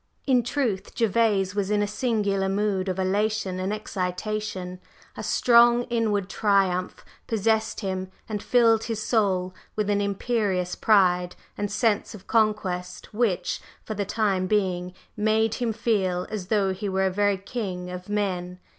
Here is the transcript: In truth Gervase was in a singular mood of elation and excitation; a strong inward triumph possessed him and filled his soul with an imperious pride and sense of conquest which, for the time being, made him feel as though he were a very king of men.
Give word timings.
In 0.25 0.41
truth 0.41 0.95
Gervase 0.95 1.53
was 1.53 1.69
in 1.69 1.83
a 1.83 1.87
singular 1.87 2.49
mood 2.49 2.89
of 2.89 2.97
elation 2.97 3.59
and 3.59 3.71
excitation; 3.71 4.79
a 5.15 5.21
strong 5.21 5.83
inward 5.91 6.27
triumph 6.27 7.05
possessed 7.27 7.81
him 7.81 8.09
and 8.27 8.41
filled 8.41 8.85
his 8.85 9.03
soul 9.03 9.53
with 9.75 9.91
an 9.91 10.01
imperious 10.01 10.73
pride 10.73 11.35
and 11.55 11.71
sense 11.71 12.15
of 12.15 12.25
conquest 12.25 13.13
which, 13.13 13.61
for 13.83 13.93
the 13.93 14.03
time 14.03 14.47
being, 14.47 14.95
made 15.15 15.53
him 15.61 15.71
feel 15.71 16.25
as 16.31 16.47
though 16.47 16.73
he 16.73 16.89
were 16.89 17.05
a 17.05 17.11
very 17.11 17.37
king 17.37 17.91
of 17.91 18.09
men. 18.09 18.57